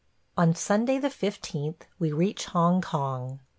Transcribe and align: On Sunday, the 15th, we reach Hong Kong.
On 0.37 0.55
Sunday, 0.55 0.97
the 0.97 1.09
15th, 1.11 1.81
we 1.99 2.11
reach 2.11 2.45
Hong 2.47 2.81
Kong. 2.81 3.39